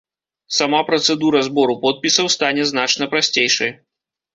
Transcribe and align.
Сама 0.59 0.79
працэдура 0.87 1.39
збору 1.49 1.77
подпісаў 1.85 2.33
стане 2.39 2.67
значна 2.75 3.03
прасцейшай. 3.17 3.81